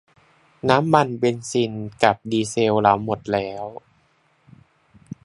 [0.69, 1.71] น้ำมันเบนซิล
[2.03, 3.65] กับดีเซลเราหมดแล้ว